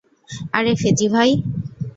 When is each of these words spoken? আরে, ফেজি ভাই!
আরে, 0.57 0.71
ফেজি 0.81 1.07
ভাই! 1.13 1.31